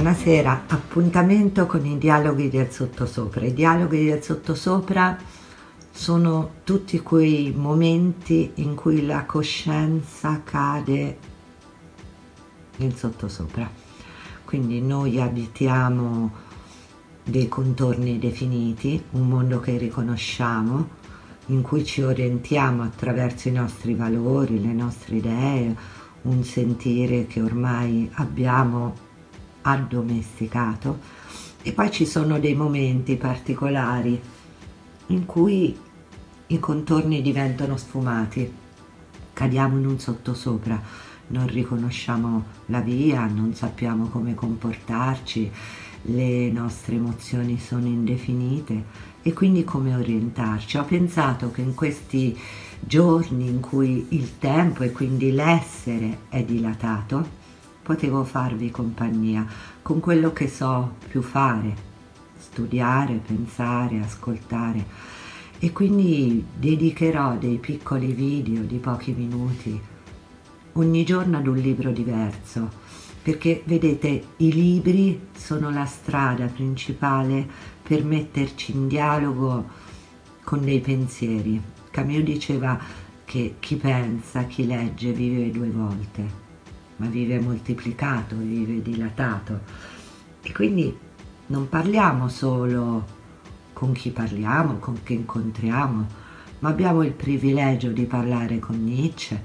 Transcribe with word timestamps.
Buonasera, 0.00 0.66
appuntamento 0.68 1.66
con 1.66 1.84
i 1.84 1.98
dialoghi 1.98 2.48
del 2.48 2.70
sottosopra. 2.70 3.44
I 3.44 3.52
dialoghi 3.52 4.04
del 4.04 4.22
sottosopra 4.22 5.18
sono 5.90 6.50
tutti 6.62 7.00
quei 7.00 7.52
momenti 7.52 8.52
in 8.54 8.76
cui 8.76 9.04
la 9.04 9.24
coscienza 9.24 10.40
cade 10.44 11.18
nel 12.76 12.94
sottosopra. 12.94 13.68
Quindi 14.44 14.80
noi 14.80 15.20
abitiamo 15.20 16.30
dei 17.24 17.48
contorni 17.48 18.20
definiti, 18.20 19.02
un 19.10 19.26
mondo 19.26 19.58
che 19.58 19.78
riconosciamo, 19.78 20.90
in 21.46 21.60
cui 21.62 21.84
ci 21.84 22.02
orientiamo 22.02 22.84
attraverso 22.84 23.48
i 23.48 23.52
nostri 23.52 23.96
valori, 23.96 24.62
le 24.62 24.72
nostre 24.72 25.16
idee, 25.16 25.76
un 26.22 26.44
sentire 26.44 27.26
che 27.26 27.42
ormai 27.42 28.08
abbiamo 28.14 29.06
addomesticato 29.70 30.98
e 31.62 31.72
poi 31.72 31.90
ci 31.90 32.06
sono 32.06 32.38
dei 32.38 32.54
momenti 32.54 33.16
particolari 33.16 34.20
in 35.08 35.26
cui 35.26 35.76
i 36.46 36.58
contorni 36.58 37.20
diventano 37.20 37.76
sfumati, 37.76 38.50
cadiamo 39.32 39.78
in 39.78 39.86
un 39.86 39.98
sottosopra, 39.98 40.80
non 41.28 41.46
riconosciamo 41.46 42.44
la 42.66 42.80
via, 42.80 43.26
non 43.26 43.54
sappiamo 43.54 44.06
come 44.06 44.34
comportarci, 44.34 45.50
le 46.02 46.50
nostre 46.50 46.94
emozioni 46.94 47.58
sono 47.58 47.86
indefinite 47.86 48.84
e 49.22 49.32
quindi 49.34 49.64
come 49.64 49.94
orientarci. 49.94 50.78
Ho 50.78 50.84
pensato 50.84 51.50
che 51.50 51.60
in 51.60 51.74
questi 51.74 52.38
giorni 52.80 53.46
in 53.46 53.60
cui 53.60 54.06
il 54.10 54.38
tempo 54.38 54.84
e 54.84 54.92
quindi 54.92 55.32
l'essere 55.32 56.20
è 56.28 56.42
dilatato, 56.42 57.46
potevo 57.88 58.22
farvi 58.22 58.70
compagnia 58.70 59.46
con 59.80 59.98
quello 59.98 60.30
che 60.34 60.46
so 60.46 60.96
più 61.08 61.22
fare, 61.22 61.74
studiare, 62.36 63.14
pensare, 63.14 64.00
ascoltare. 64.00 64.84
E 65.58 65.72
quindi 65.72 66.44
dedicherò 66.54 67.38
dei 67.38 67.56
piccoli 67.56 68.12
video 68.12 68.62
di 68.64 68.76
pochi 68.76 69.12
minuti. 69.12 69.80
Ogni 70.74 71.02
giorno 71.06 71.38
ad 71.38 71.46
un 71.46 71.56
libro 71.56 71.90
diverso 71.90 72.68
perché 73.22 73.62
vedete 73.64 74.22
i 74.36 74.52
libri 74.52 75.28
sono 75.34 75.70
la 75.70 75.86
strada 75.86 76.44
principale 76.44 77.48
per 77.82 78.04
metterci 78.04 78.72
in 78.72 78.86
dialogo 78.86 79.66
con 80.44 80.62
dei 80.62 80.80
pensieri. 80.80 81.58
Camus 81.90 82.20
diceva 82.20 82.78
che 83.24 83.54
chi 83.58 83.76
pensa, 83.76 84.42
chi 84.42 84.66
legge 84.66 85.10
vive 85.12 85.50
due 85.50 85.70
volte 85.70 86.47
ma 86.98 87.06
vive 87.06 87.40
moltiplicato, 87.40 88.36
vive 88.36 88.80
dilatato. 88.82 89.60
E 90.42 90.52
quindi 90.52 90.96
non 91.46 91.68
parliamo 91.68 92.28
solo 92.28 93.16
con 93.72 93.92
chi 93.92 94.10
parliamo, 94.10 94.78
con 94.78 95.02
chi 95.02 95.14
incontriamo, 95.14 96.06
ma 96.60 96.68
abbiamo 96.68 97.02
il 97.02 97.12
privilegio 97.12 97.90
di 97.90 98.04
parlare 98.04 98.58
con 98.58 98.82
Nietzsche, 98.82 99.42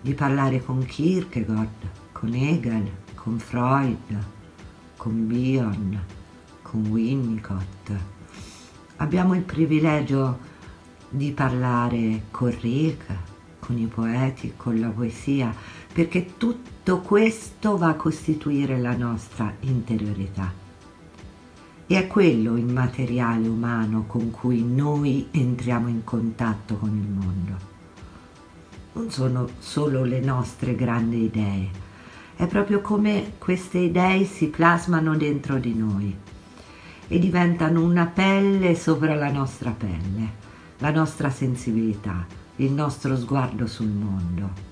di 0.00 0.14
parlare 0.14 0.64
con 0.64 0.84
Kierkegaard, 0.84 1.88
con 2.12 2.34
Hegel, 2.34 2.90
con 3.14 3.38
Freud, 3.38 4.24
con 4.96 5.26
Bion, 5.26 6.02
con 6.62 6.86
Winnicott. 6.86 7.92
Abbiamo 8.96 9.34
il 9.34 9.42
privilegio 9.42 10.38
di 11.10 11.32
parlare 11.32 12.22
con 12.30 12.56
Rick, 12.60 13.29
con 13.70 13.78
i 13.78 13.86
poeti, 13.86 14.54
con 14.56 14.80
la 14.80 14.88
poesia, 14.88 15.54
perché 15.92 16.34
tutto 16.36 16.98
questo 16.98 17.76
va 17.76 17.90
a 17.90 17.94
costituire 17.94 18.80
la 18.80 18.96
nostra 18.96 19.54
interiorità. 19.60 20.52
E 21.86 21.96
è 21.96 22.06
quello 22.08 22.56
il 22.56 22.64
materiale 22.64 23.46
umano 23.46 24.06
con 24.06 24.32
cui 24.32 24.64
noi 24.64 25.28
entriamo 25.30 25.86
in 25.88 26.02
contatto 26.02 26.76
con 26.76 26.88
il 26.88 27.08
mondo. 27.08 27.68
Non 28.94 29.10
sono 29.10 29.48
solo 29.60 30.02
le 30.02 30.18
nostre 30.18 30.74
grandi 30.74 31.24
idee, 31.24 31.68
è 32.34 32.46
proprio 32.48 32.80
come 32.80 33.34
queste 33.38 33.78
idee 33.78 34.24
si 34.24 34.48
plasmano 34.48 35.16
dentro 35.16 35.58
di 35.58 35.74
noi 35.74 36.16
e 37.06 37.18
diventano 37.18 37.84
una 37.84 38.06
pelle 38.06 38.74
sopra 38.74 39.14
la 39.14 39.30
nostra 39.30 39.70
pelle, 39.70 40.38
la 40.78 40.90
nostra 40.90 41.28
sensibilità, 41.28 42.39
il 42.60 42.72
nostro 42.72 43.16
sguardo 43.16 43.66
sul 43.66 43.88
mondo. 43.88 44.68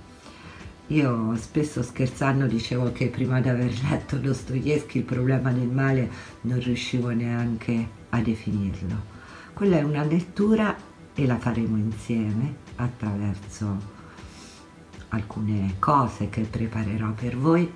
Io 0.88 1.36
spesso 1.36 1.82
scherzando 1.82 2.46
dicevo 2.46 2.92
che 2.92 3.08
prima 3.08 3.40
di 3.40 3.48
aver 3.48 3.72
letto 3.90 4.16
Dostoevsky 4.16 4.98
il 4.98 5.04
problema 5.04 5.50
del 5.52 5.68
male 5.68 6.10
non 6.42 6.60
riuscivo 6.60 7.10
neanche 7.10 7.88
a 8.10 8.20
definirlo. 8.20 9.16
Quella 9.52 9.78
è 9.78 9.82
una 9.82 10.04
lettura 10.04 10.76
e 11.14 11.26
la 11.26 11.38
faremo 11.38 11.76
insieme 11.76 12.56
attraverso 12.76 13.96
alcune 15.08 15.74
cose 15.78 16.28
che 16.28 16.42
preparerò 16.42 17.12
per 17.12 17.36
voi 17.36 17.70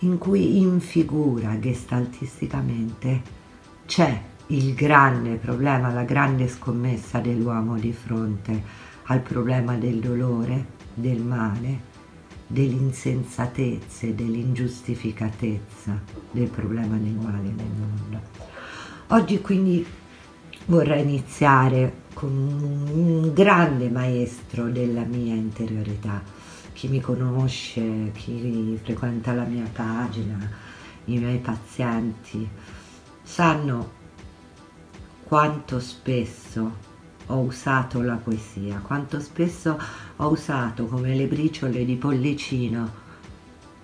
in 0.00 0.18
cui 0.18 0.58
in 0.58 0.80
figura 0.80 1.58
gestaltisticamente 1.58 3.22
c'è 3.86 4.34
il 4.48 4.74
grande 4.74 5.36
problema, 5.36 5.92
la 5.92 6.04
grande 6.04 6.46
scommessa 6.46 7.18
dell'uomo 7.18 7.76
di 7.76 7.92
fronte 7.92 8.62
al 9.04 9.20
problema 9.20 9.74
del 9.76 9.98
dolore 9.98 10.74
del 10.94 11.20
male, 11.20 11.94
dell'insensatezza 12.46 14.06
e 14.06 14.14
dell'ingiustificatezza 14.14 16.00
del 16.30 16.48
problema 16.48 16.96
del 16.96 17.14
male 17.14 17.52
nel 17.54 17.70
mondo. 17.76 18.20
Oggi 19.08 19.40
quindi 19.40 19.84
vorrei 20.66 21.02
iniziare 21.02 22.04
con 22.14 22.30
un 22.30 23.32
grande 23.32 23.90
maestro 23.90 24.68
della 24.68 25.02
mia 25.02 25.34
interiorità. 25.34 26.22
Chi 26.72 26.88
mi 26.88 27.00
conosce, 27.00 28.10
chi 28.14 28.78
frequenta 28.82 29.32
la 29.32 29.44
mia 29.44 29.68
pagina, 29.72 30.38
i 31.06 31.18
miei 31.18 31.38
pazienti, 31.38 32.48
sanno 33.22 33.95
quanto 35.26 35.80
spesso 35.80 36.76
ho 37.26 37.38
usato 37.40 38.00
la 38.00 38.14
poesia, 38.14 38.78
quanto 38.78 39.18
spesso 39.18 39.76
ho 40.14 40.28
usato 40.28 40.86
come 40.86 41.16
le 41.16 41.26
briciole 41.26 41.84
di 41.84 41.96
pollicino, 41.96 42.88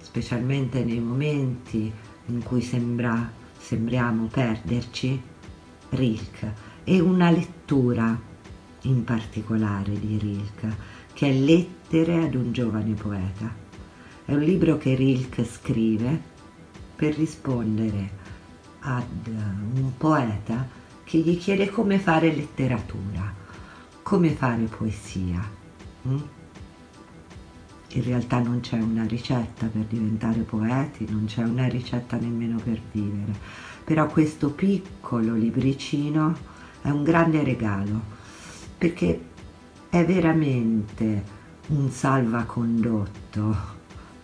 specialmente 0.00 0.84
nei 0.84 1.00
momenti 1.00 1.92
in 2.26 2.44
cui 2.44 2.62
sembra, 2.62 3.28
sembriamo 3.58 4.26
perderci, 4.26 5.20
Rilke 5.88 6.54
e 6.84 7.00
una 7.00 7.28
lettura 7.30 8.16
in 8.82 9.02
particolare 9.02 9.98
di 9.98 10.18
Rilke, 10.18 10.76
che 11.12 11.28
è 11.28 11.32
Lettere 11.32 12.22
ad 12.22 12.36
un 12.36 12.52
giovane 12.52 12.94
poeta. 12.94 13.52
È 14.24 14.32
un 14.32 14.42
libro 14.42 14.78
che 14.78 14.94
Rilke 14.94 15.44
scrive 15.44 16.20
per 16.94 17.16
rispondere 17.16 18.20
ad 18.78 19.26
un 19.26 19.90
poeta 19.96 20.80
che 21.12 21.18
gli 21.18 21.36
chiede 21.36 21.68
come 21.68 21.98
fare 21.98 22.34
letteratura, 22.34 23.34
come 24.00 24.30
fare 24.30 24.62
poesia. 24.62 25.46
Mm? 26.08 26.18
In 27.88 28.02
realtà 28.02 28.38
non 28.38 28.60
c'è 28.60 28.78
una 28.78 29.04
ricetta 29.04 29.66
per 29.66 29.82
diventare 29.82 30.40
poeti, 30.40 31.06
non 31.10 31.26
c'è 31.26 31.42
una 31.42 31.68
ricetta 31.68 32.16
nemmeno 32.16 32.58
per 32.64 32.80
vivere, 32.90 33.34
però 33.84 34.06
questo 34.06 34.52
piccolo 34.52 35.34
libricino 35.34 36.34
è 36.80 36.88
un 36.88 37.02
grande 37.02 37.44
regalo 37.44 38.00
perché 38.78 39.20
è 39.90 40.06
veramente 40.06 41.24
un 41.66 41.90
salvacondotto 41.90 43.54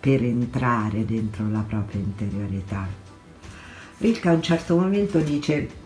per 0.01 0.25
entrare 0.25 1.05
dentro 1.05 1.51
la 1.51 1.65
propria 1.69 2.01
interiorità. 2.01 2.89
Rilke 3.99 4.29
a 4.31 4.33
un 4.33 4.43
certo 4.43 4.79
momento 4.79 5.19
dice 5.19 5.85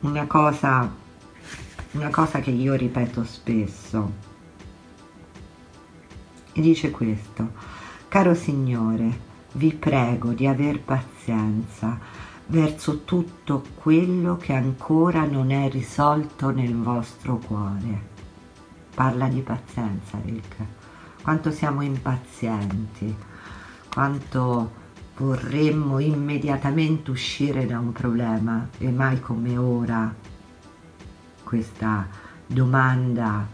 una 0.00 0.26
cosa, 0.26 0.90
una 1.92 2.10
cosa 2.10 2.40
che 2.40 2.50
io 2.50 2.74
ripeto 2.74 3.24
spesso. 3.24 4.12
E 6.52 6.60
dice 6.60 6.90
questo, 6.90 7.52
caro 8.08 8.34
Signore, 8.34 9.28
vi 9.52 9.72
prego 9.72 10.32
di 10.32 10.46
aver 10.46 10.80
pazienza 10.80 11.98
verso 12.46 13.04
tutto 13.04 13.62
quello 13.74 14.36
che 14.36 14.54
ancora 14.54 15.24
non 15.24 15.50
è 15.50 15.68
risolto 15.68 16.50
nel 16.50 16.74
vostro 16.74 17.36
cuore. 17.36 18.08
Parla 18.94 19.28
di 19.28 19.40
pazienza, 19.40 20.18
Rick. 20.24 20.56
Quanto 21.22 21.50
siamo 21.52 21.82
impazienti, 21.82 23.14
quanto 23.92 24.79
vorremmo 25.20 25.98
immediatamente 25.98 27.10
uscire 27.10 27.66
da 27.66 27.78
un 27.78 27.92
problema 27.92 28.66
e 28.78 28.90
mai 28.90 29.20
come 29.20 29.58
ora 29.58 30.14
questa 31.44 32.08
domanda 32.46 33.46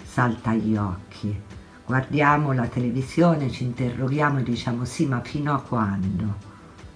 salta 0.00 0.50
agli 0.50 0.76
occhi. 0.76 1.36
Guardiamo 1.84 2.52
la 2.52 2.68
televisione, 2.68 3.50
ci 3.50 3.64
interroghiamo 3.64 4.38
e 4.38 4.42
diciamo 4.44 4.84
sì, 4.84 5.06
ma 5.06 5.20
fino 5.20 5.52
a 5.52 5.60
quando? 5.60 6.36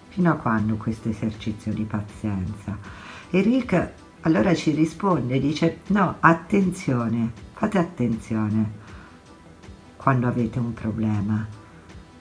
Fino 0.07 0.31
a 0.31 0.37
quando 0.37 0.77
questo 0.77 1.09
esercizio 1.09 1.73
di 1.73 1.83
pazienza? 1.83 2.79
Enrico 3.31 3.91
allora 4.21 4.55
ci 4.55 4.71
risponde, 4.71 5.41
dice 5.41 5.81
no, 5.89 6.19
attenzione, 6.21 7.33
fate 7.55 7.79
attenzione 7.79 8.71
quando 9.97 10.29
avete 10.29 10.61
un 10.61 10.73
problema. 10.75 11.62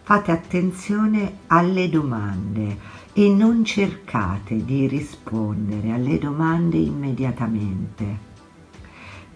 Fate 0.04 0.32
attenzione 0.32 1.38
alle 1.48 1.88
domande 1.88 2.78
e 3.14 3.30
non 3.30 3.64
cercate 3.64 4.66
di 4.66 4.88
rispondere 4.88 5.92
alle 5.92 6.18
domande 6.18 6.78
immediatamente. 6.78 8.30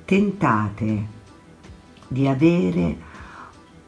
Tentate 0.04 1.08
di 2.08 2.28
avere 2.28 2.98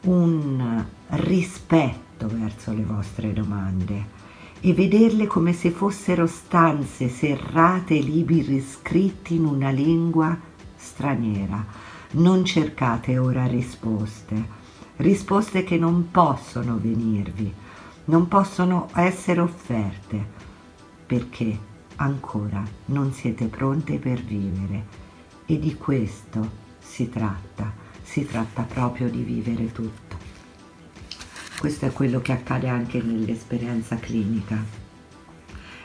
un 0.02 0.84
rispetto 1.08 2.28
verso 2.28 2.72
le 2.72 2.84
vostre 2.84 3.32
domande 3.32 4.16
e 4.60 4.72
vederle 4.72 5.26
come 5.26 5.52
se 5.52 5.70
fossero 5.70 6.26
stanze 6.26 7.08
serrate 7.08 7.94
libri 7.94 8.60
scritti 8.60 9.34
in 9.34 9.44
una 9.44 9.70
lingua 9.70 10.36
straniera. 10.76 11.64
Non 12.10 12.44
cercate 12.44 13.18
ora 13.18 13.46
risposte, 13.46 14.66
risposte 14.98 15.64
che 15.64 15.76
non 15.76 16.10
possono 16.10 16.78
venirvi, 16.80 17.52
non 18.06 18.28
possono 18.28 18.88
essere 18.94 19.40
offerte, 19.40 20.24
perché 21.06 21.58
ancora 21.96 22.62
non 22.86 23.12
siete 23.12 23.46
pronte 23.46 23.98
per 23.98 24.22
vivere. 24.22 25.06
E 25.46 25.58
di 25.58 25.74
questo 25.76 26.66
si 26.78 27.08
tratta, 27.08 27.72
si 28.02 28.26
tratta 28.26 28.62
proprio 28.62 29.08
di 29.08 29.22
vivere 29.22 29.72
tutto. 29.72 30.16
Questo 31.58 31.86
è 31.86 31.92
quello 31.92 32.20
che 32.20 32.32
accade 32.32 32.68
anche 32.68 33.00
nell'esperienza 33.00 33.96
clinica. 33.96 34.62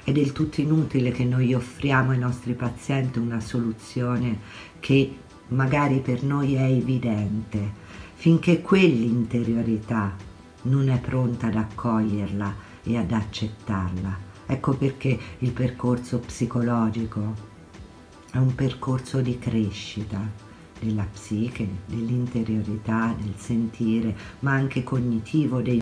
È 0.04 0.12
del 0.12 0.34
tutto 0.34 0.60
inutile 0.60 1.12
che 1.12 1.24
noi 1.24 1.54
offriamo 1.54 2.12
ai 2.12 2.20
nostri 2.20 2.54
pazienti 2.54 3.20
una 3.20 3.40
soluzione 3.40 4.40
che 4.80 5.18
magari 5.50 6.00
per 6.00 6.24
noi 6.24 6.56
è 6.56 6.64
evidente, 6.64 7.83
finché 8.24 8.62
quell'interiorità 8.62 10.16
non 10.62 10.88
è 10.88 10.98
pronta 10.98 11.48
ad 11.48 11.58
accoglierla 11.58 12.56
e 12.82 12.98
ad 12.98 13.12
accettarla. 13.12 14.18
Ecco 14.46 14.78
perché 14.78 15.20
il 15.40 15.52
percorso 15.52 16.20
psicologico 16.20 17.34
è 18.32 18.38
un 18.38 18.56
percorso 18.56 19.20
di 19.20 19.38
crescita, 19.38 20.26
della 20.80 21.06
psiche, 21.12 21.68
dell'interiorità, 21.86 23.14
del 23.20 23.34
sentire, 23.36 24.16
ma 24.40 24.54
anche 24.54 24.84
cognitivo, 24.84 25.62
dei 25.62 25.82